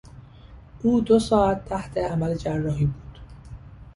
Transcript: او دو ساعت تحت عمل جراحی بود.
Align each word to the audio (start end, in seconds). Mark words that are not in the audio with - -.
او 0.83 1.01
دو 1.01 1.19
ساعت 1.19 1.65
تحت 1.65 1.97
عمل 1.97 2.35
جراحی 2.37 2.85
بود. 2.85 3.19